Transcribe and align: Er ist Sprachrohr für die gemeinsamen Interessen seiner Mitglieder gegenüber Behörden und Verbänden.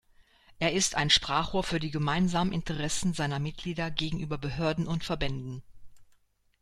Er 0.57 0.73
ist 0.73 0.95
Sprachrohr 1.09 1.63
für 1.63 1.79
die 1.79 1.91
gemeinsamen 1.91 2.53
Interessen 2.53 3.13
seiner 3.13 3.37
Mitglieder 3.37 3.91
gegenüber 3.91 4.39
Behörden 4.39 4.87
und 4.87 5.03
Verbänden. 5.03 5.61